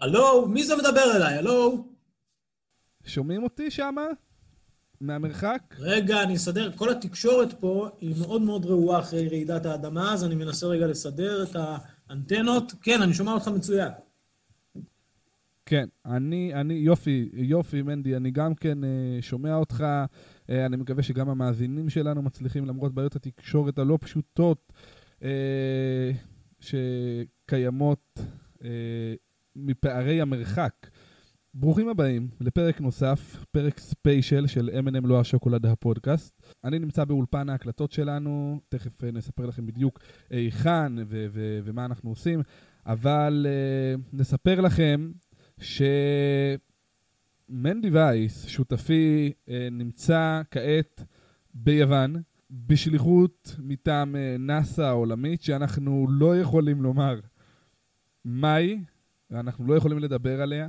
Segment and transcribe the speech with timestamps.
[0.00, 1.34] הלו, מי זה מדבר אליי?
[1.38, 1.84] הלו?
[3.04, 4.06] שומעים אותי שמה?
[5.00, 5.74] מהמרחק?
[5.78, 6.70] רגע, אני אסדר.
[6.76, 11.42] כל התקשורת פה היא מאוד מאוד רעועה אחרי רעידת האדמה, אז אני מנסה רגע לסדר
[11.42, 11.56] את
[12.08, 12.72] האנטנות.
[12.82, 13.90] כן, אני שומע אותך מצוין.
[15.66, 19.84] כן, אני, אני, יופי, יופי, מנדי, אני גם כן אה, שומע אותך.
[20.50, 24.72] אה, אני מקווה שגם המאזינים שלנו מצליחים, למרות בעיות התקשורת הלא פשוטות
[25.22, 26.10] אה,
[26.60, 28.20] שקיימות
[28.64, 29.14] אה,
[29.66, 30.86] מפערי המרחק.
[31.54, 36.54] ברוכים הבאים לפרק נוסף, פרק ספיישל של M&M לא השוקולד הפודקאסט.
[36.64, 40.00] אני נמצא באולפן ההקלטות שלנו, תכף אה, נספר לכם בדיוק
[40.30, 42.42] היכן ו- ו- ומה אנחנו עושים,
[42.86, 45.12] אבל uh, נספר לכם
[45.58, 46.70] שמנדי
[47.90, 51.04] וייס, שותפי, uh, נמצא כעת
[51.54, 57.20] ביוון, בשליחות מטעם נאס"א העולמית, שאנחנו לא יכולים לומר
[58.24, 58.84] מהי,
[59.30, 60.68] ואנחנו לא יכולים לדבר עליה.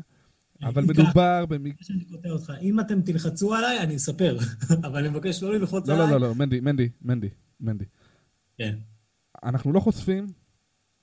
[0.64, 1.86] אבל מדובר במקרה...
[1.86, 4.38] שאני קוטע אותך, אם אתם תלחצו עליי, אני אספר,
[4.86, 6.12] אבל אני מבקש לא ללחוץ עליי.
[6.12, 7.86] לא, לא, לא, מנדי, מנדי, מנדי, מנדי.
[8.58, 8.76] כן.
[9.44, 10.28] אנחנו לא חושפים,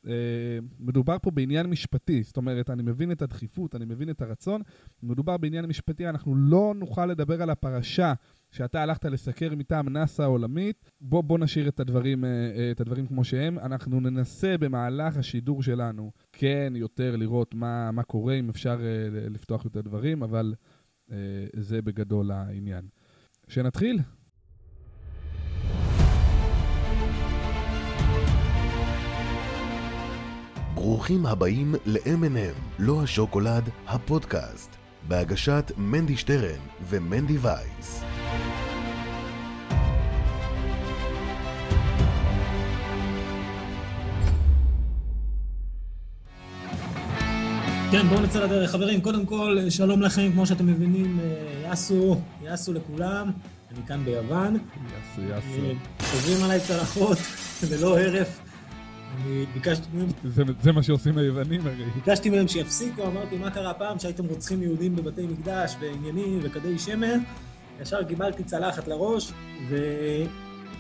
[0.07, 4.63] אה, מדובר פה בעניין משפטי, זאת אומרת, אני מבין את הדחיפות, אני מבין את הרצון,
[5.03, 8.13] מדובר בעניין משפטי, אנחנו לא נוכל לדבר על הפרשה
[8.51, 13.07] שאתה הלכת לסקר מטעם נאס"א העולמית, בוא, בוא נשאיר את הדברים, אה, אה, את הדברים
[13.07, 13.59] כמו שהם.
[13.59, 19.65] אנחנו ננסה במהלך השידור שלנו כן יותר לראות מה, מה קורה, אם אפשר אה, לפתוח
[19.65, 20.55] יותר דברים, אבל
[21.57, 22.89] זה בגדול העניין.
[23.49, 23.99] שנתחיל?
[30.75, 34.77] ברוכים הבאים ל-M&M, לא השוקולד, הפודקאסט,
[35.09, 38.18] בהגשת מנדי שטרן ומנדי וייס.
[47.91, 48.71] כן, בואו נצא לדרך.
[48.71, 53.31] חברים, קודם כל, שלום לכם, כמו שאתם מבינים, אה, יאסו, יאסו לכולם.
[53.73, 54.55] אני כאן ביוון.
[54.55, 55.65] יאסו, יאסו.
[55.65, 57.19] אה, חוזרים עליי צלחות
[57.71, 58.41] ללא הרף.
[59.17, 60.09] אני ביקשתי מהם...
[60.25, 61.85] זה, זה מה שעושים היוונים הרי.
[61.95, 67.19] ביקשתי מהם שיפסיקו, אמרתי, מה קרה פעם שהייתם רוצחים יהודים בבתי מקדש ועניינים וכדי שמן?
[67.83, 69.33] ישר קיבלתי צלחת לראש.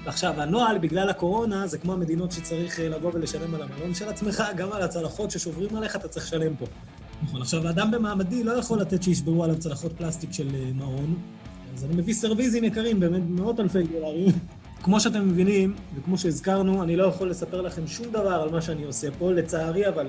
[0.04, 4.42] ועכשיו, הנוהל, בגלל הקורונה, זה כמו המדינות שצריך אה, לבוא ולשלם על המלון של עצמך,
[4.56, 6.66] גם על הצלחות ששוברים עליך אתה צריך לשלם פה.
[7.22, 11.16] נכון, עכשיו, האדם במעמדי לא יכול לתת שישברו עליו צלחות פלסטיק של אה, מעון,
[11.74, 14.32] אז אני מביא סרוויזים יקרים, באמת מאות אלפי דולרים.
[14.82, 18.84] כמו שאתם מבינים, וכמו שהזכרנו, אני לא יכול לספר לכם שום דבר על מה שאני
[18.84, 20.06] עושה פה, לצערי, אבל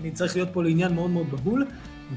[0.00, 1.66] אני צריך להיות פה לעניין מאוד מאוד בהול,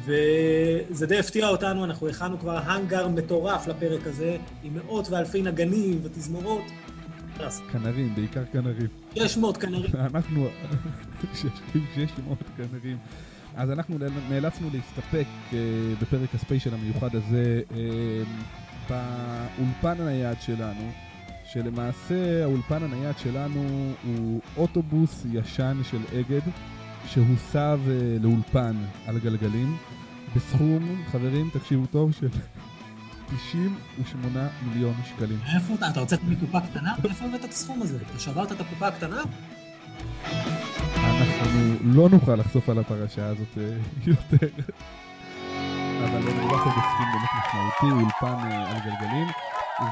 [0.05, 5.99] וזה די הפתיע אותנו, אנחנו הכנו כבר האנגר מטורף לפרק הזה, עם מאות ואלפי נגנים
[6.03, 6.63] ותזמורות.
[7.71, 8.87] כנרים, בעיקר כנרים.
[9.15, 9.91] 600 כנרים.
[9.95, 10.47] אנחנו,
[11.95, 12.97] 600 כנרים.
[13.57, 13.97] אז אנחנו
[14.29, 15.53] נאלצנו להסתפק uh,
[16.01, 17.73] בפרק הספיישל המיוחד הזה uh,
[18.89, 20.91] באולפן הנייד שלנו,
[21.45, 26.41] שלמעשה האולפן הנייד שלנו הוא אוטובוס ישן של אגד,
[27.05, 28.75] שהוסב uh, לאולפן
[29.07, 29.77] על גלגלים,
[30.35, 32.27] בסכום, חברים, תקשיבו טוב, של
[33.47, 35.39] 98 מיליון שקלים.
[35.55, 35.89] איפה אתה?
[35.89, 36.95] אתה רוצה מקופה קטנה?
[37.09, 37.97] איפה הבאת את הסכום הזה?
[38.09, 39.21] אתה שברת את הקופה הקטנה?
[41.95, 43.77] לא נוכל לחשוף על הפרשה הזאת אה,
[44.07, 44.47] יותר.
[46.03, 49.27] אבל מדובר פה בסכום באמת משמעותי, אולפן אה, על גלגלים.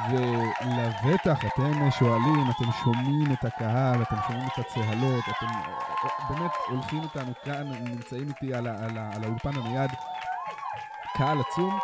[0.10, 7.02] ולבטח אתם שואלים, אתם שומעים את הקהל, אתם שומעים את הצהלות, אתם אה, באמת הולכים
[7.04, 9.90] איתנו כאן, נמצאים איתי על, על, על האולפן הנייד,
[11.18, 11.80] קהל עצום.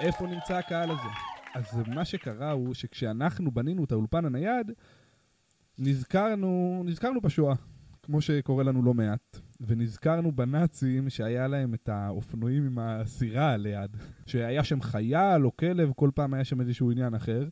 [0.00, 1.08] איפה נמצא הקהל הזה?
[1.54, 4.72] אז מה שקרה הוא שכשאנחנו בנינו את האולפן הנייד,
[5.78, 7.54] נזכרנו, נזכרנו בשואה,
[8.10, 9.38] כמו שקורה לנו לא מעט.
[9.60, 13.96] ונזכרנו בנאצים שהיה להם את האופנועים עם הסירה ליד.
[14.26, 17.48] שהיה שם חייל או כלב, כל פעם היה שם איזשהו עניין אחר.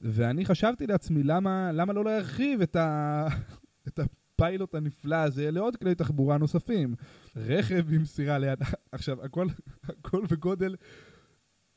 [0.00, 3.26] ואני חשבתי לעצמי, למה, למה לא להרחיב את, ה...
[3.88, 6.94] את הפיילוט הנפלא הזה לעוד כלי תחבורה נוספים?
[7.36, 8.58] רכב עם סירה ליד.
[8.92, 9.46] עכשיו, הכל,
[9.82, 10.76] הכל בגודל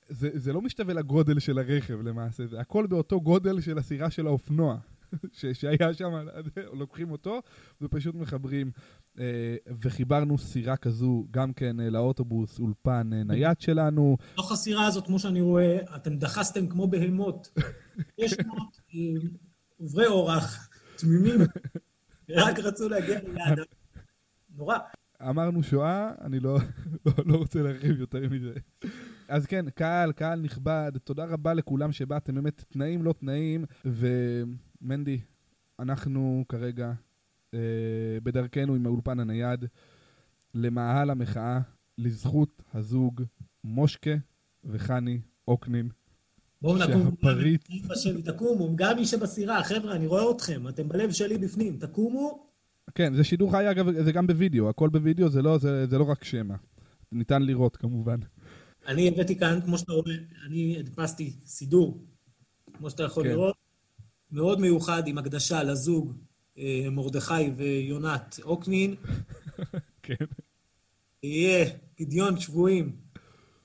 [0.10, 4.28] זה, זה לא משתווה לגודל של הרכב למעשה, זה הכל באותו גודל של הסירה של
[4.28, 4.78] האופנוע.
[5.34, 6.12] ש, שהיה שם,
[6.74, 7.42] לוקחים אותו
[7.82, 8.72] ופשוט מחברים.
[9.20, 14.18] אה, וחיברנו סירה כזו גם כן אה, לאוטובוס, אולפן אה, נייד שלנו.
[14.34, 17.50] בתוך הסירה הזאת, כמו שאני רואה, אתם דחסתם כמו בהמות.
[18.18, 18.78] יש מאות
[19.78, 21.40] עוברי אורח, תמימים,
[22.30, 23.60] רק רצו להגיע ליעד.
[24.56, 24.78] נורא.
[25.22, 26.58] אמרנו שואה, אני לא,
[27.06, 28.54] לא, לא רוצה להרחיב יותר מזה.
[29.28, 33.66] אז כן, קהל, קהל נכבד, תודה רבה לכולם שבאתם, באמת תנאים לא תנאים,
[34.82, 35.20] ומנדי,
[35.80, 36.92] אנחנו כרגע
[37.54, 37.60] אה,
[38.24, 39.66] בדרכנו עם האולפן הנייד
[40.54, 41.60] למאהל המחאה
[41.98, 43.22] לזכות הזוג
[43.64, 44.16] מושקה
[44.64, 45.90] וחני אוקנין.
[46.62, 47.16] בואו נקום,
[47.70, 52.48] אמא שלי, תקומו, גם מי שבסירה, חבר'ה, אני רואה אתכם, אתם בלב שלי בפנים, תקומו,
[52.96, 56.04] כן, זה שידור חי, אגב, זה גם בווידאו, הכל בווידאו, זה לא, זה, זה לא
[56.04, 56.56] רק שמע.
[57.12, 58.20] ניתן לראות כמובן.
[58.88, 60.16] אני הבאתי כאן, כמו שאתה רואה,
[60.46, 62.04] אני הדפסתי סידור,
[62.74, 63.30] כמו שאתה יכול כן.
[63.30, 63.56] לראות,
[64.32, 66.14] מאוד מיוחד עם הקדשה לזוג
[66.58, 68.96] אה, מרדכי ויונת אוקנין.
[70.04, 70.26] כן.
[71.24, 71.66] יהיה
[71.96, 72.96] פדיון שבויים,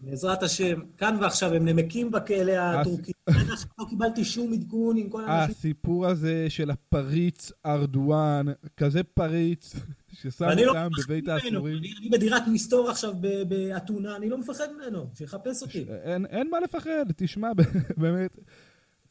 [0.01, 0.81] בעזרת השם.
[0.99, 3.13] כאן ועכשיו הם נמקים בכלא הטורקי.
[3.27, 5.55] עד עכשיו לא קיבלתי שום עדכון עם כל האנשים.
[5.59, 9.75] הסיפור הזה של הפריץ ארדואן, כזה פריץ,
[10.21, 11.29] ששם לא אותם בבית.
[11.29, 11.77] האסורים.
[11.77, 13.15] אני בדירת מסתור עכשיו
[13.49, 15.85] באתונה, אני לא מפחד ממנו, שיחפש אותי.
[16.31, 17.51] אין מה לפחד, תשמע,
[17.97, 18.39] באמת,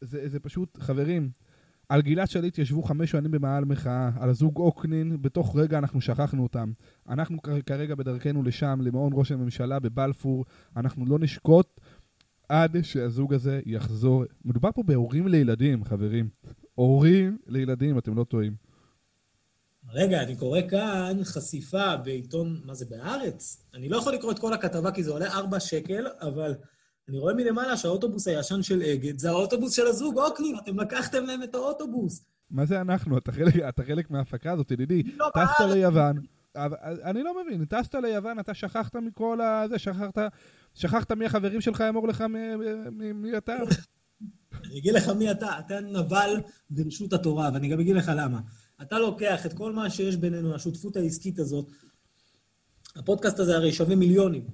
[0.02, 1.32] זה, זה פשוט, חברים,
[1.90, 6.44] על גלעד שליט ישבו חמש שנים במאהל מחאה, על הזוג אוקנין, בתוך רגע אנחנו שכחנו
[6.44, 6.72] אותם.
[7.10, 10.46] אנחנו כרגע בדרכנו לשם, למעון ראש הממשלה בבלפור,
[10.78, 11.80] אנחנו לא נשקוט
[12.50, 14.24] עד שהזוג הזה יחזור.
[14.46, 16.30] מדובר פה בהורים לילדים, חברים.
[16.76, 18.56] הורים לילדים, אתם לא טועים.
[19.90, 23.66] רגע, אני קורא כאן חשיפה בעיתון, מה זה, בהארץ?
[23.74, 26.56] אני לא יכול לקרוא את כל הכתבה כי זה עולה 4 שקל, אבל
[27.12, 31.44] אני רואה מלמעלה שהאוטובוס הישן של אגד זה האוטובוס של הזוג אוקנין, אתם לקחתם להם
[31.44, 32.26] את האוטובוס.
[32.52, 33.18] מה זה אנחנו?
[33.18, 35.02] אתה חלק, אתה חלק מההפקה הזאת, ידידי.
[35.02, 35.66] אני לא טסת.
[35.74, 36.18] ליוון,
[37.04, 40.18] אני לא מבין, טסת ליוון, אתה שכחת מכל הזה, שכחת,
[40.74, 42.40] שכחת מי החברים שלך, אמור לך מי,
[42.92, 43.56] מי, מי אתה.
[44.66, 48.40] אני אגיד לך מי אתה, אתה נבל ברשות התורה, ואני גם אגיד לך למה.
[48.82, 51.66] אתה לוקח את כל מה שיש בינינו, השותפות העסקית הזאת,
[52.96, 54.48] הפודקאסט הזה הרי שווה מיליונים,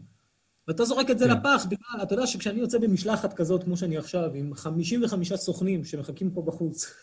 [0.68, 1.31] ואתה זורק את זה כן.
[1.31, 6.31] לפח בגלל, אתה יודע שכשאני יוצא במשלחת כזאת, כמו שאני עכשיו, עם 55 סוכנים שמחכים
[6.31, 6.94] פה בחוץ,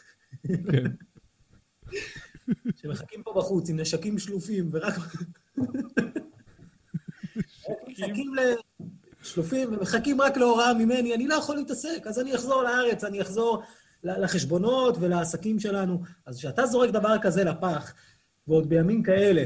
[0.46, 0.84] כן.
[2.82, 4.94] שמחכים פה בחוץ עם נשקים שלופים, ורק...
[7.88, 8.40] מחכים ל...
[9.22, 13.62] שלופים ומחכים רק להוראה ממני, אני לא יכול להתעסק, אז אני אחזור לארץ, אני אחזור
[14.02, 16.02] לחשבונות ולעסקים שלנו.
[16.26, 17.94] אז כשאתה זורק דבר כזה לפח,
[18.48, 19.44] ועוד בימים כאלה,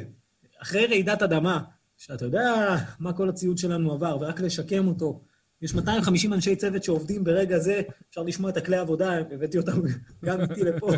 [0.63, 1.63] אחרי רעידת אדמה,
[1.99, 5.25] שאתה יודע מה כל הציוד שלנו עבר, ורק לשקם אותו,
[5.63, 9.81] יש 250 אנשי צוות שעובדים ברגע זה, אפשר לשמוע את הכלי עבודה, הבאתי אותם
[10.25, 10.93] גם איתי לפה.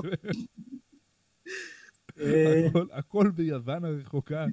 [2.21, 4.47] אה, הכל, הכל ביוון הרחוקה.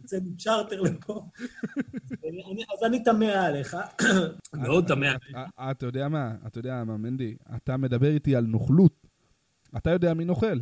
[0.00, 1.28] יוצא מצ'רטר לפה.
[2.74, 3.76] אז אני תמה עליך,
[4.54, 5.36] מאוד תמה עליך.
[5.58, 9.06] אה, אתה יודע מה, אתה יודע מה, מנדי, אתה מדבר איתי על נוכלות.
[9.76, 10.58] אתה יודע מי נוכל.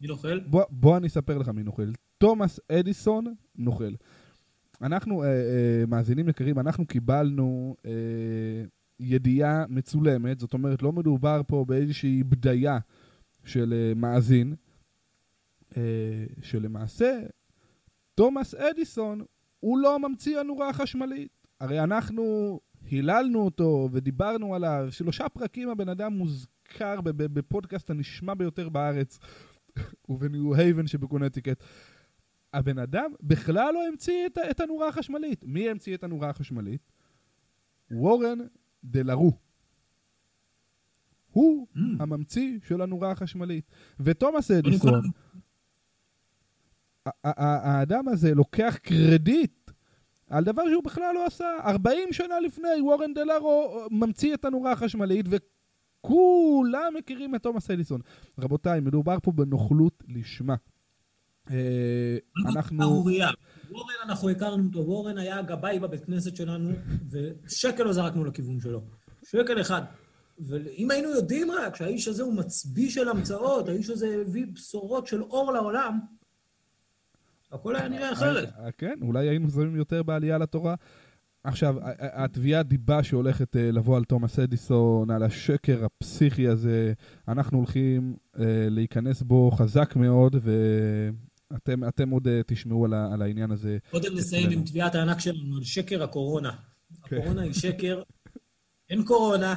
[0.00, 0.40] מי נוכל?
[0.40, 1.90] בוא, בוא אני אספר לך מי נוכל.
[2.18, 3.92] תומאס אדיסון נוכל.
[4.82, 8.64] אנחנו, אה, אה, מאזינים יקרים, אנחנו קיבלנו אה,
[9.00, 12.78] ידיעה מצולמת, זאת אומרת, לא מדובר פה באיזושהי בדיה
[13.44, 14.54] של אה, מאזין,
[15.76, 15.82] אה,
[16.42, 17.20] שלמעשה,
[18.14, 19.24] תומאס אדיסון
[19.60, 21.46] הוא לא ממציא הנורה החשמלית.
[21.60, 29.18] הרי אנחנו היללנו אותו ודיברנו עליו, שלושה פרקים הבן אדם מוזכר בפודקאסט הנשמע ביותר בארץ,
[30.08, 31.64] ובניו הייבן שבקונטיקט.
[32.54, 35.44] הבן אדם בכלל לא המציא את, את הנורה החשמלית.
[35.44, 36.80] מי המציא את הנורה החשמלית?
[37.90, 38.38] וורן
[38.84, 39.32] דלרו.
[41.30, 41.78] הוא Mm.
[42.00, 43.64] הממציא של הנורה החשמלית.
[44.00, 45.00] ותומאס אדיסון,
[47.24, 49.70] האדם הזה לוקח קרדיט
[50.30, 51.46] על דבר שהוא בכלל לא עשה.
[51.64, 58.00] 40 שנה לפני, וורן דלרו ממציא את הנורה החשמלית, וכולם מכירים את תומאס אדיסון.
[58.38, 60.54] רבותיי, מדובר פה בנוכלות לשמה.
[61.50, 62.78] אה, אנחנו...
[62.82, 63.30] שערורייה.
[63.70, 66.70] וורן, אנחנו הכרנו אותו, וורן היה הגבאי בבית כנסת שלנו,
[67.10, 68.80] ושקל לא זרקנו לכיוון שלו.
[69.24, 69.82] שקל אחד.
[70.38, 75.22] ואם היינו יודעים רק שהאיש הזה הוא מצביא של המצאות, האיש הזה הביא בשורות של
[75.22, 75.98] אור לעולם,
[77.52, 78.48] הכל היה נראה אחרת.
[78.58, 80.74] אה, כן, אולי היינו זרים יותר בעלייה לתורה.
[81.44, 86.92] עכשיו, התביעת דיבה שהולכת אה, לבוא על תומאס אדיסון, על השקר הפסיכי הזה,
[87.28, 88.16] אנחנו הולכים
[88.70, 91.33] להיכנס בו חזק מאוד, ואתם
[91.88, 93.78] אתם עוד אה, תשמעו על, על העניין הזה.
[93.90, 96.52] קודם נסיים עם תביעת הענק שלנו על שקר הקורונה.
[97.04, 98.02] הקורונה היא שקר,
[98.90, 99.54] אין קורונה,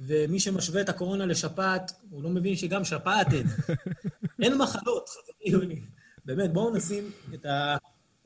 [0.00, 3.46] ומי שמשווה את הקורונה לשפעת, הוא לא מבין שגם שפעת אין.
[4.42, 5.86] אין מחלות, חברים.
[6.24, 7.04] באמת, בואו נשים
[7.34, 7.76] את ה...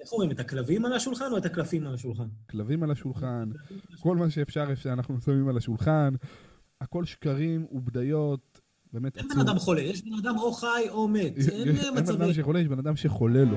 [0.00, 2.26] איך אומרים, את הכלבים על השולחן או את הקלפים על השולחן?
[2.50, 3.50] כלבים על השולחן,
[4.00, 6.14] כל מה שאפשר אפשר, אנחנו שמים על השולחן,
[6.80, 8.49] הכל שקרים ובדיות,
[8.92, 9.36] באמת אין עצוב.
[9.42, 11.38] בן אדם חולה, יש בן אדם או חי או מת.
[11.52, 12.22] אין אה, אין בן.
[12.22, 13.56] אדם שחולה, יש בן אדם שחולה לו.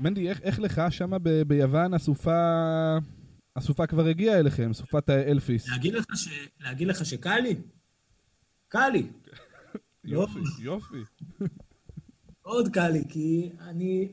[0.00, 0.82] מנדי, איך, איך לך
[1.22, 2.40] ב- ביוון הסופה,
[3.56, 5.68] הסופה כבר הגיעה אליכם, סופת האלפיס.
[5.68, 7.54] להגיד לך ש- להגיד לך שקל לי?
[8.68, 9.06] קל לי.
[10.04, 10.96] יופי, יופי.
[12.46, 14.08] מאוד קל לי, כי אני...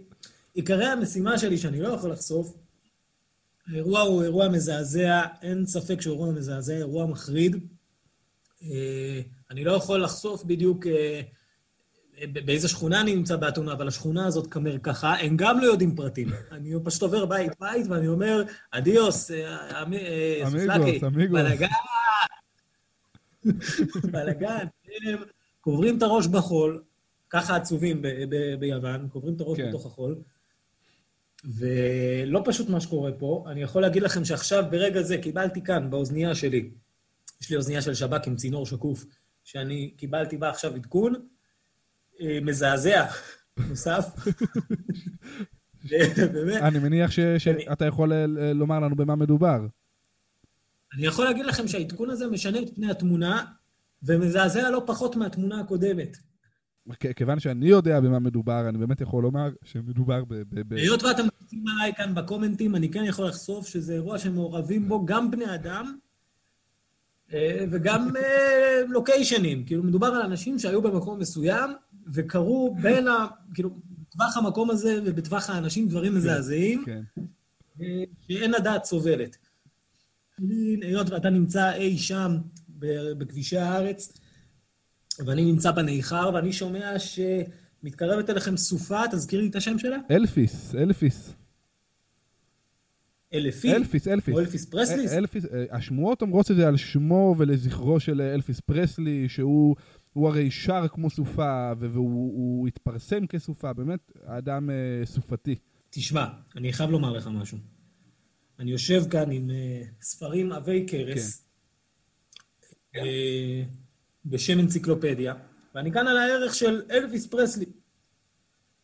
[0.53, 2.55] עיקרי המשימה שלי, שאני לא יכול לחשוף,
[3.67, 7.67] האירוע הוא אירוע מזעזע, אין ספק שהוא אירוע מזעזע, אירוע מחריד.
[8.63, 11.22] אה, אני לא יכול לחשוף בדיוק אה,
[12.45, 16.27] באיזה שכונה אני נמצא באתונה, אבל השכונה הזאת כמרקחה, הם גם לא יודעים פרטים.
[16.51, 21.41] אני פשוט עובר בית-בית ואני אומר, אדיוס, אה, אמיגוס, אמיגוס.
[21.41, 21.67] בלאגן,
[24.12, 24.65] בלאגן,
[25.05, 25.17] הם
[25.62, 26.84] קוברים את הראש בחול,
[27.29, 28.01] ככה עצובים
[28.60, 29.69] ביוון, קוברים את הראש כן.
[29.69, 30.15] בתוך החול.
[31.46, 33.46] ולא פשוט מה שקורה פה.
[33.48, 36.70] אני יכול להגיד לכם שעכשיו, ברגע זה, קיבלתי כאן, באוזנייה שלי,
[37.42, 39.06] יש לי אוזנייה של שב"כ עם צינור שקוף,
[39.44, 41.14] שאני קיבלתי בה עכשיו עדכון,
[42.22, 43.06] אה, מזעזע,
[43.70, 44.06] נוסף.
[46.34, 46.62] באמת.
[46.62, 49.60] אני מניח שאתה יכול אה, לומר לנו במה מדובר.
[50.94, 53.46] אני יכול להגיד לכם שהעדכון הזה משנה את פני התמונה,
[54.04, 56.18] ומזעזע לא פחות מהתמונה הקודמת.
[57.15, 60.74] כיוון שאני יודע במה מדובר, אני באמת יכול לומר שמדובר ב...
[60.74, 65.32] היות ואתם מציעים עליי כאן בקומנטים, אני כן יכול לחשוף שזה אירוע שמעורבים בו גם
[65.32, 65.98] בני אדם
[67.34, 68.10] אה, וגם
[68.88, 69.65] לוקיישנים.
[69.65, 71.72] כאילו, מדובר על אנשים שהיו במקום מסוים
[72.13, 73.27] וקרו בין ה...
[73.54, 73.70] כאילו,
[74.10, 77.01] בטווח המקום הזה ובטווח האנשים דברים כן, מזעזעים, כן.
[78.27, 79.38] שאין הדעת סובלת.
[80.82, 82.38] היות ואתה נמצא אי שם
[83.18, 84.20] בכבישי הארץ,
[85.25, 89.98] ואני נמצא בניכר, ואני שומע שמתקרבת אליכם סופה, תזכיר לי את השם שלה?
[90.12, 91.34] אלפיס, אלפיס.
[93.34, 93.74] אלפי?
[93.74, 94.34] אלפיס, אלפיס.
[94.34, 95.13] או אלפיס פרסליס?
[95.13, 99.75] אלפיס, אה, השמועות אומרות את זה על שמו ולזכרו של אלפיס פרסלי, שהוא
[100.15, 105.55] הרי שר כמו סופה, והוא התפרסם כסופה, באמת אדם אה, סופתי.
[105.89, 107.57] תשמע, אני חייב לומר לך משהו.
[108.60, 111.45] אני יושב כאן עם אה, ספרים עבי כרס.
[112.93, 113.03] כן.
[114.25, 115.34] בשם אנציקלופדיה,
[115.75, 117.65] ואני כאן על הערך של אלוויס פרסלי.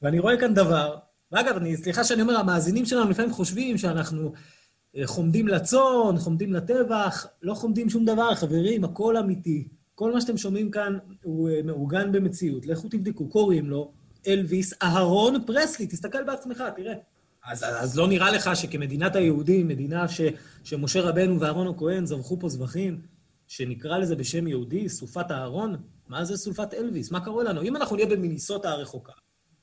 [0.02, 0.98] ואני רואה כאן דבר,
[1.32, 4.34] ואגב, אני, סליחה שאני אומר, המאזינים שלנו לפעמים חושבים שאנחנו
[4.96, 9.68] אה, חומדים לצאן, חומדים לטבח, לא חומדים שום דבר, חברים, הכל אמיתי.
[9.96, 12.66] כל מה שאתם שומעים כאן הוא אה, מאורגן במציאות.
[12.66, 13.92] לכו תבדקו, קוראים לו
[14.28, 16.94] אלוויס אהרון פרסלי, תסתכל בעצמך, תראה.
[17.46, 20.22] אז, אז לא נראה לך שכמדינת היהודים, מדינה ש,
[20.64, 23.02] שמשה רבנו ואהרון הכהן זבחו פה זבחים,
[23.52, 25.76] שנקרא לזה בשם יהודי, סופת אהרון?
[26.08, 27.12] מה זה סופת אלוויס?
[27.12, 27.62] מה קורה לנו?
[27.62, 29.12] אם אנחנו נהיה במיניסוטה הרחוקה,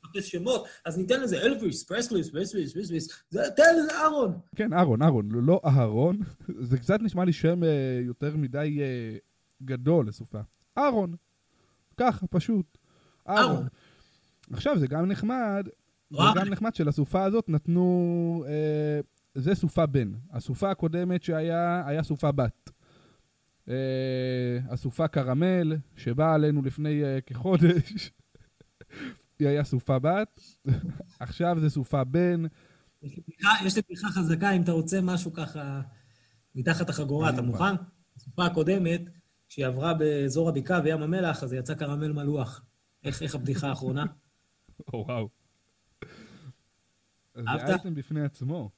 [0.05, 4.39] נחפש שמות, אז ניתן לזה אלוויס, פרסליס, פרסליס, פרסליס, תן לזה אהרון.
[4.57, 6.19] כן, אהרון, אהרון, לא אהרון.
[6.61, 9.17] זה קצת נשמע לי שם אה, יותר מדי אה,
[9.63, 10.41] גדול לסופה.
[10.79, 11.15] אהרון.
[11.97, 12.79] ככה, פשוט.
[13.29, 13.67] אהרון.
[14.53, 15.69] עכשיו, זה גם נחמד,
[16.11, 18.45] זה גם נחמד שלסופה הזאת נתנו...
[18.49, 19.01] אה,
[19.35, 20.13] זה סופה בן.
[20.33, 22.71] הסופה הקודמת שהיה, היה סופה בת.
[24.71, 28.11] הסופה אה, קרמל, שבאה עלינו לפני uh, כחודש,
[29.39, 30.41] היא היה סופה בת,
[31.21, 32.43] עכשיו זה סופה בן.
[33.03, 35.81] יש לי פריחה חזקה, אם אתה רוצה משהו ככה
[36.55, 37.75] מתחת החגורה, אתה מוכן?
[38.17, 39.01] הסופה הקודמת,
[39.49, 42.65] כשהיא עברה באזור הבקעה וים המלח, אז יצא קרמל מלוח.
[43.05, 44.05] איך, איך הבדיחה האחרונה?
[44.93, 45.29] או, וואו.
[47.35, 48.71] זה אייטם בפני עצמו.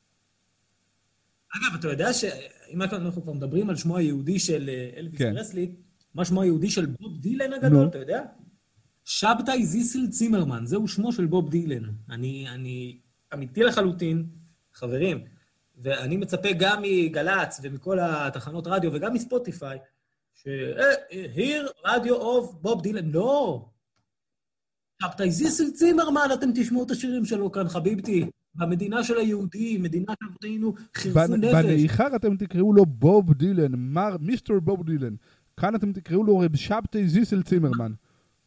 [1.57, 5.35] אגב, אתה יודע שאם אנחנו כבר מדברים על שמו היהודי של אה, אלוויס כן.
[5.37, 5.75] פרסלי,
[6.15, 8.23] מה שמו היהודי של בוב דילן הגדול, אתה יודע?
[9.05, 11.83] שבתאי זיסל צימרמן, זהו שמו של בוב דילן.
[12.11, 12.99] אני, אני
[13.35, 14.27] אמיתי לחלוטין,
[14.75, 15.25] חברים,
[15.83, 19.79] ואני מצפה גם מגל"צ ומכל התחנות רדיו וגם מספוטיפיי,
[20.35, 20.49] ש...
[21.35, 23.11] here radio of בוב דילן.
[23.11, 23.67] לא!
[25.03, 28.31] שבתאי זיסל צימרמן, אתם תשמעו את השירים שלו כאן, חביבתי.
[28.55, 31.53] במדינה של היהודים, מדינת אבותינו, חירפו נפש.
[31.53, 35.15] בניכר אתם תקראו לו בוב דילן, מר, מיסטר בוב דילן.
[35.57, 37.93] כאן אתם תקראו לו רב שבתאי זיסל צימרמן.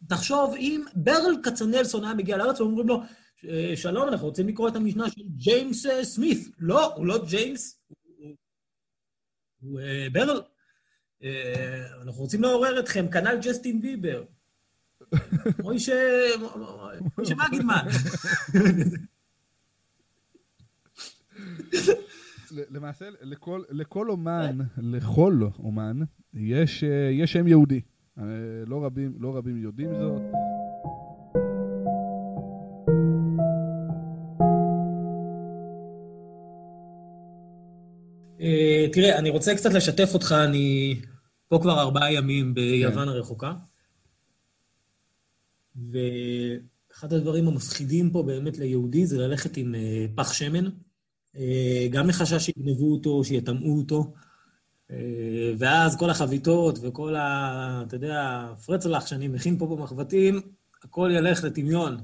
[0.07, 3.01] תחשוב, אם ברל כצנלסון היה מגיע לארץ ואומרים לו,
[3.75, 6.47] שלום, אנחנו רוצים לקרוא את המשנה של ג'יימס אה, סמית.
[6.59, 7.79] לא, הוא לא ג'יימס,
[9.61, 10.41] הוא אה, ברל.
[11.23, 14.23] אה, אנחנו רוצים לעורר אתכם, כנ"ל ג'סטין ביבר.
[15.63, 16.27] מוישה,
[17.17, 17.87] מוישה מגידמן.
[22.69, 25.99] למעשה, לכל, לכל אומן, לכל אומן,
[26.33, 27.81] יש, אה, יש שם יהודי.
[28.19, 28.23] אה,
[28.67, 30.21] לא רבים, לא רבים יודעים זאת.
[38.41, 40.95] אה, תראה, אני רוצה קצת לשתף אותך, אני
[41.47, 43.09] פה כבר ארבעה ימים ביוון כן.
[43.09, 43.53] הרחוקה,
[45.75, 49.75] ואחד הדברים המפחידים פה באמת ליהודי זה ללכת עם
[50.15, 50.69] פח שמן.
[51.37, 54.13] אה, גם מחשש שיגנבו אותו, שיטמאו אותו.
[54.91, 57.83] אה, ואז כל החביתות וכל ה...
[57.87, 60.41] אתה יודע, הפרצלח שאני מכין פה במחבטים,
[60.83, 61.97] הכל ילך לטמיון,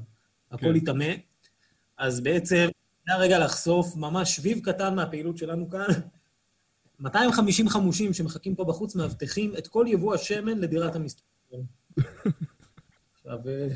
[0.51, 0.75] הכל כן.
[0.75, 1.13] יטמא.
[1.97, 2.67] אז בעצם,
[3.07, 5.87] זה הרגע לחשוף ממש שביב קטן מהפעילות שלנו כאן.
[6.99, 11.63] 250 חמושים שמחכים פה בחוץ מאבטחים את כל יבוא השמן לדירת המסתובבים.
[13.15, 13.67] עכשיו, אה,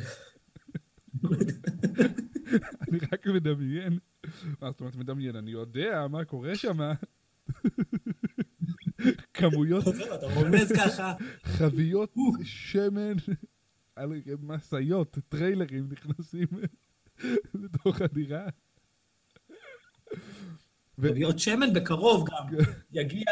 [2.90, 4.00] אני רק מדמיין.
[4.62, 5.36] מה זאת אומרת מדמיין?
[5.36, 6.78] אני יודע מה קורה שם.
[9.34, 11.14] כמויות אתה רומז ככה.
[11.44, 12.14] חביות
[12.44, 13.14] שמן
[13.96, 14.12] על
[14.42, 16.48] משאיות, טריילרים נכנסים
[17.54, 18.46] לתוך הדירה.
[21.02, 22.58] חביות שמן בקרוב גם.
[22.92, 23.26] יגיע...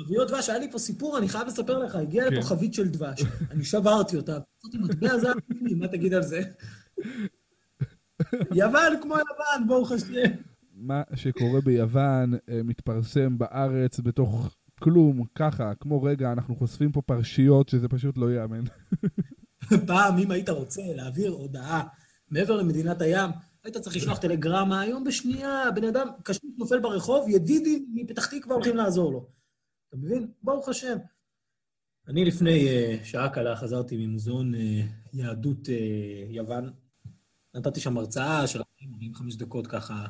[0.00, 2.36] חביות דבש, היה לי פה סיפור, אני חייב לספר לך, הגיעה כן.
[2.36, 5.36] לפה חבית של דבש, אני שברתי אותה, עשיתי מטבע זהב,
[5.78, 6.42] מה תגיד על זה?
[8.54, 10.32] יוון כמו יוון, ברוך השם.
[10.74, 17.68] מה שקורה ביוון אה, מתפרסם בארץ בתוך כלום, ככה, כמו רגע, אנחנו חושפים פה פרשיות
[17.68, 18.64] שזה פשוט לא ייאמן.
[19.86, 21.86] פעם, אם היית רוצה להעביר הודעה
[22.30, 23.30] מעבר למדינת הים,
[23.64, 28.76] היית צריך לשלוח טלגרמה, היום בשנייה, בן אדם קשיש נופל ברחוב, ידידים מפתח תקווה הולכים
[28.76, 29.28] לעזור לו.
[29.88, 30.28] אתה מבין?
[30.42, 30.96] ברוך השם.
[32.08, 34.58] אני לפני uh, שעה קלה חזרתי ממוזיאון uh,
[35.12, 35.70] יהדות uh,
[36.30, 36.70] יוון.
[37.54, 40.06] נתתי שם הרצאה של 45 דקות ככה,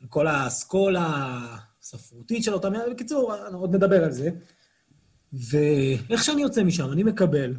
[0.00, 1.40] על כל האסכולה
[1.80, 2.72] הספרותית של אותם...
[2.90, 4.30] בקיצור, עוד נדבר על זה.
[5.32, 7.54] ואיך שאני יוצא משם, אני מקבל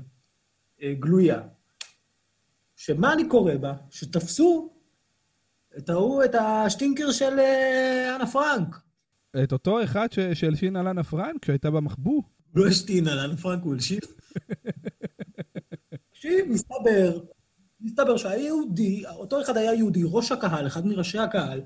[0.82, 1.42] אה, גלויה,
[2.76, 3.74] שמה אני קורא בה?
[3.90, 4.74] שתפסו
[5.78, 8.76] את ההוא, את השטינקר של אה, אנה פרנק.
[9.44, 12.22] את אותו אחד ש- שהלשין על אנה פרנק, שהייתה במחבוא.
[12.56, 14.00] לא השתין על אנה פרנק, הוא הלשין.
[16.12, 17.20] תקשיב, מסתבר,
[17.84, 21.62] מסתבר שהיה יהודי, אותו אחד היה יהודי, ראש הקהל, אחד מראשי הקהל,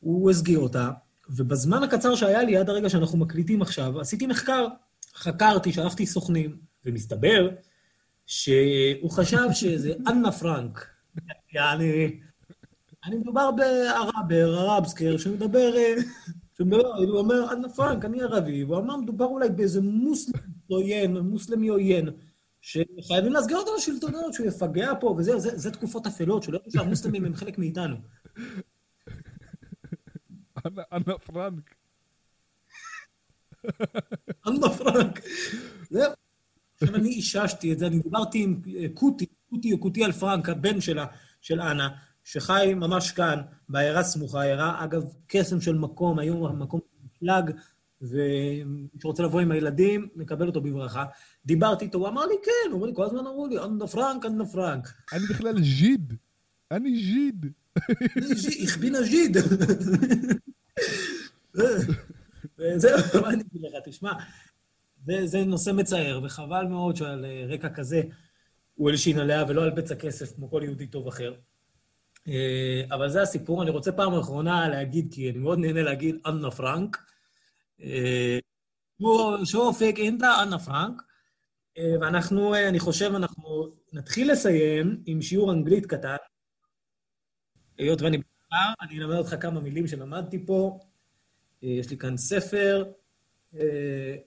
[0.00, 0.90] הוא הסגיר אותה,
[1.30, 4.66] ובזמן הקצר שהיה לי, עד הרגע שאנחנו מקליטים עכשיו, עשיתי מחקר,
[5.14, 7.50] חקרתי, שלחתי סוכנים, ומסתבר
[8.26, 10.86] שהוא חשב שזה אנה פרנק.
[11.52, 12.20] יעני,
[13.04, 15.74] אני מדובר בערבר, ערבסקר, שמדבר,
[16.58, 21.68] שמדבר, הוא אומר, אנה פרנק, אני ערבי, והוא אמר, מדובר אולי באיזה מוסלמי עוין, מוסלמי
[21.68, 22.08] עוין,
[22.64, 27.24] שחייבים להסגר אותו לשלטונות, שהוא יפגע פה, וזה, זה, זה תקופות אפלות, שלא ידעו שהמוסלמים
[27.24, 27.96] הם חלק מאיתנו.
[30.92, 31.74] אנה- פרנק.
[34.46, 35.20] אנה פרנק.
[35.90, 36.12] זהו.
[36.74, 38.60] עכשיו אני איששתי את זה, אני דיברתי עם
[38.94, 41.06] קוטי, קוטי או קוטי על פרנק, הבן שלה,
[41.40, 41.88] של אנה,
[42.24, 47.50] שחי ממש כאן, בעיירה סמוכה, עיירה, אגב, קסם של מקום, היום המקום מפלג,
[48.00, 51.04] ומי שרוצה לבוא עם הילדים, נקבל אותו בברכה.
[51.46, 54.26] דיברתי איתו, הוא אמר לי, כן, הוא אמר לי, כל הזמן אמרו לי, אנה פרנק,
[54.26, 54.92] אנה פרנק.
[55.12, 56.12] אני בכלל ז'יד.
[56.70, 57.46] אני ז'יד.
[58.62, 59.36] איך בין הז'יד.
[62.58, 64.12] וזהו, מה אני אגיד לך, תשמע,
[65.24, 68.02] זה, נושא מצער, וחבל מאוד שעל אה, רקע כזה
[68.74, 71.34] הוא הלשין עליה ולא על בצע כסף כמו כל יהודי טוב אחר.
[72.28, 76.50] אה, אבל זה הסיפור, אני רוצה פעם אחרונה להגיד, כי אני מאוד נהנה להגיד אנה
[76.50, 77.02] פרנק.
[77.82, 78.38] אה,
[79.00, 81.02] שוו- שופק אינטה אנה פרנק.
[81.78, 86.16] אה, ואנחנו, אה, אני חושב, אנחנו נתחיל לסיים עם שיעור אנגלית קטן.
[87.78, 90.78] היות ואני בקר, אני אלמד אותך כמה מילים שלמדתי פה.
[91.64, 92.84] אה, יש לי כאן ספר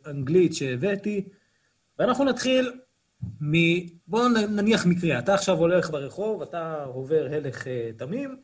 [0.06, 1.30] אנגלית שהבאתי,
[2.00, 2.80] ואנחנו נתחיל
[3.42, 3.54] מ...
[4.08, 8.38] בואו נניח מקרה, אתה עכשיו הולך ברחוב, אתה עובר הלך תמים,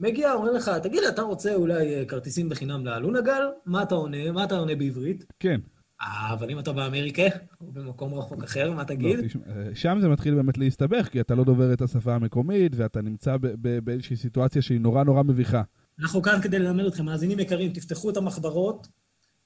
[0.00, 3.42] מגיע, אומר לך, תגיד, אתה רוצה אולי כרטיסים בחינם לאלונגל?
[3.66, 4.32] מה אתה עונה?
[4.32, 5.24] מה אתה עונה בעברית?
[5.40, 5.60] כן.
[6.00, 7.22] אבל אם אתה באמריקה,
[7.60, 9.18] או במקום רחוק אחר, מה לא, תגיד?
[9.18, 13.36] אה, שם זה מתחיל באמת להסתבך, כי אתה לא דובר את השפה המקומית, ואתה נמצא
[13.84, 15.62] באיזושהי סיטואציה שהיא נורא נורא מביכה.
[16.00, 18.88] אנחנו כאן כדי ללמד אתכם, מאזינים יקרים, תפתחו את המחברות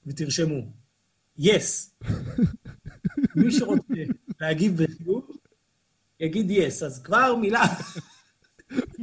[0.07, 0.61] ותרשמו.
[1.37, 1.95] יס.
[3.35, 4.03] מי שרוצה
[4.41, 5.37] להגיב בחיוב,
[6.19, 6.83] יגיד יס.
[6.83, 7.63] אז כבר מילה,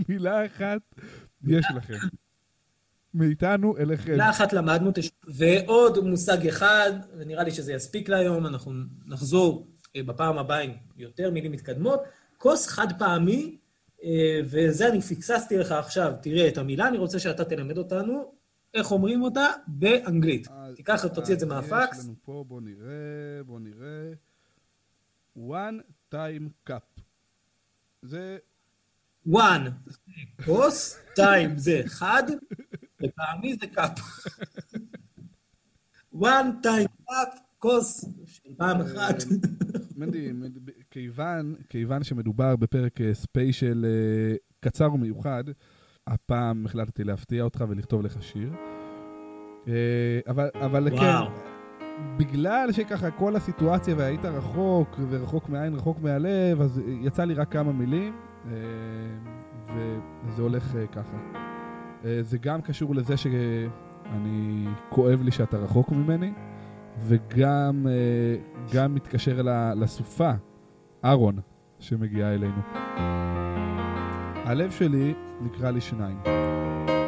[0.09, 0.81] מילה אחת
[1.47, 1.95] יש לכם.
[3.15, 4.11] מאיתנו אליכם.
[4.11, 5.11] מילה אחת למדנו, תש...
[5.29, 8.73] ועוד מושג אחד, ונראה לי שזה יספיק להיום, אנחנו
[9.07, 12.01] נחזור אה, בפעם הבאה עם יותר מילים מתקדמות.
[12.39, 13.57] כוס חד פעמי,
[14.05, 18.33] אה, וזה אני פיקססתי לך עכשיו, תראה את המילה, אני רוצה שאתה תלמד אותנו
[18.75, 20.49] איך אומרים אותה באנגלית.
[20.51, 21.99] אז- תיקח ותוציא את זה אז מהפקס.
[21.99, 24.13] יש לנו פה, בוא נראה, בוא נראה.
[25.37, 25.83] one
[26.15, 27.01] time cup.
[28.03, 28.39] זה
[29.29, 29.71] one,
[30.45, 32.23] כוס, time זה חד,
[33.03, 33.99] ופעמי זה קאפ.
[36.15, 39.15] one time cup, כוס של פעם אחת.
[39.97, 45.45] מנדי, מד- כיוון, כיוון שמדובר בפרק אה, ספיישל אה, קצר ומיוחד,
[46.07, 48.53] הפעם החלטתי להפתיע אותך ולכתוב לך שיר.
[49.69, 49.75] אה,
[50.29, 51.31] אבל, אבל כן.
[52.17, 57.73] בגלל שככה כל הסיטואציה והיית רחוק, ורחוק מהעין, רחוק מהלב, אז יצא לי רק כמה
[57.73, 58.53] מילים, אה,
[60.27, 61.50] וזה הולך אה, ככה.
[62.05, 66.33] אה, זה גם קשור לזה שאני, כואב לי שאתה רחוק ממני,
[66.99, 67.87] וגם
[68.73, 69.41] גם מתקשר
[69.77, 70.31] לסופה,
[71.05, 71.39] אהרון,
[71.79, 72.61] שמגיעה אלינו.
[74.45, 76.19] הלב שלי נקרא לי שניים.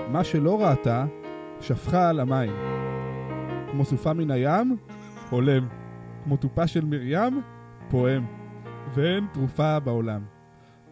[0.08, 1.06] מה שלא ראתה,
[1.60, 2.52] שפכה על המים.
[3.70, 4.76] כמו סופה מן הים,
[5.30, 5.68] הולם.
[6.24, 7.42] כמו תופה של מרים,
[7.90, 8.26] פועם.
[8.94, 10.22] ואין תרופה בעולם.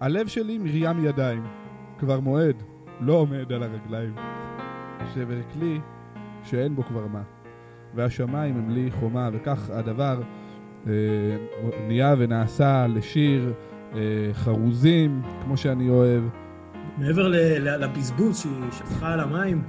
[0.00, 1.46] הלב שלי מרים ידיים.
[1.98, 2.62] כבר מועד,
[3.00, 4.14] לא עומד על הרגליים.
[5.14, 5.80] שבר כלי
[6.44, 7.22] שאין בו כבר מה.
[7.94, 10.20] והשמיים הם לי חומה, וכך הדבר
[10.86, 10.92] אה,
[11.88, 13.52] נהיה ונעשה לשיר
[13.94, 13.98] אה,
[14.32, 16.22] חרוזים, כמו שאני אוהב.
[16.98, 19.62] מעבר לבזבוז שהיא שפכה על המים,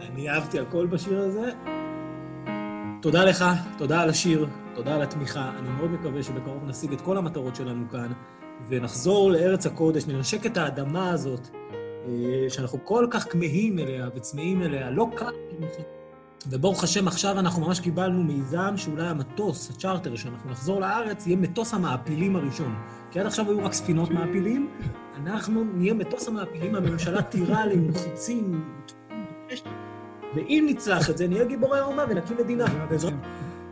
[0.00, 1.50] אני אהבתי הכל בשיר הזה.
[3.02, 3.44] תודה לך,
[3.78, 5.50] תודה על השיר, תודה על התמיכה.
[5.58, 8.12] אני מאוד מקווה שבקרוב נשיג את כל המטרות שלנו כאן,
[8.68, 14.90] ונחזור לארץ הקודש, ננשק את האדמה הזאת, אה, שאנחנו כל כך כמהים אליה וצמאים אליה,
[14.90, 15.32] לא קל.
[16.50, 21.74] וברוך השם, עכשיו אנחנו ממש קיבלנו מיזם שאולי המטוס, הצ'רטר, שאנחנו נחזור לארץ, יהיה מטוס
[21.74, 22.74] המעפילים הראשון.
[23.10, 24.70] כי עד עכשיו היו רק ספינות מעפילים,
[25.16, 28.64] אנחנו נהיה מטוס המעפילים, הממשלה תירה עלינו חיצים,
[30.34, 32.64] ואם נצלח את זה, נהיה גיבורי האומה ונקים מדינה.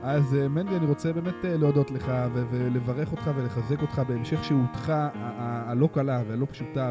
[0.07, 2.13] אז אה, מנדי, אני רוצה באמת אה, להודות לך
[2.51, 4.93] ולברך אותך ולחזק אותך בהמשך שהותך
[5.39, 6.91] הלא קלה והלא פשוטה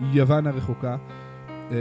[0.00, 0.96] ביוון הרחוקה.
[1.70, 1.76] אה,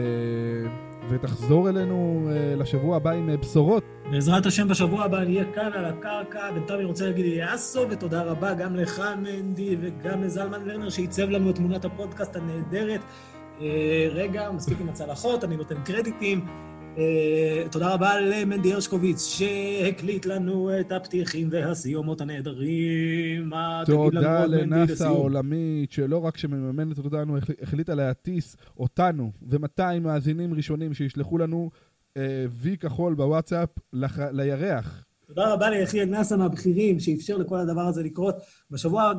[1.09, 3.83] ותחזור אלינו לשבוע הבא עם בשורות.
[4.11, 6.51] בעזרת השם בשבוע הבא נהיה כאן על הקרקע.
[6.51, 11.49] בינתיים אני רוצה להגיד יאסו, ותודה רבה גם לך, מנדי, וגם לזלמן לרנר, שעיצב לנו
[11.49, 13.01] את תמונת הפודקאסט הנהדרת.
[14.11, 16.45] רגע, מספיק עם הצלחות, אני נותן קרדיטים.
[16.95, 16.97] Uh,
[17.71, 23.51] תודה רבה למנדי הרשקוביץ, שהקליט לנו את הפתיחים והסיומות הנהדרים.
[23.85, 31.69] תודה לנאסא העולמית, שלא רק שמממנת אותנו, החליטה להטיס אותנו ו-200 מאזינים ראשונים שישלחו לנו
[32.13, 32.17] uh,
[32.51, 33.69] וי כחול בוואטסאפ.
[34.31, 35.04] לירח.
[35.27, 38.35] תודה רבה ליחיאל נאסא מהבכירים, שאפשר לכל הדבר הזה לקרות.
[38.71, 39.11] בשבוע,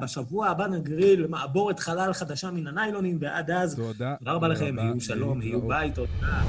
[0.00, 5.00] בשבוע הבא נגריל מעבורת חלל חדשה מן הניילונים, ועד אז, תודה, תודה רבה לכם, יהיו
[5.00, 6.42] שלום, יהיו ביי, תודה.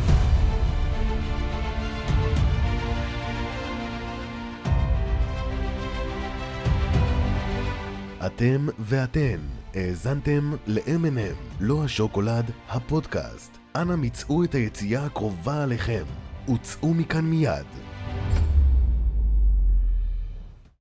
[8.26, 9.40] אתם ואתן
[9.74, 13.58] האזנתם ל-M&M, לא השוקולד, הפודקאסט.
[13.76, 16.04] אנא מצאו את היציאה הקרובה עליכם.
[16.54, 17.66] וצאו מכאן מיד.